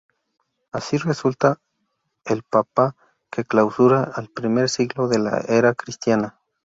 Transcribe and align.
Así 0.71 0.97
resulta 0.97 1.61
el 2.25 2.41
papa 2.41 2.95
que 3.29 3.43
clausura 3.43 4.13
el 4.17 4.31
primer 4.31 4.67
siglo 4.67 5.07
de 5.07 5.19
la 5.19 5.41
era 5.47 5.75
cristiana. 5.75 6.39